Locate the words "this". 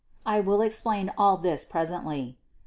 1.37-1.63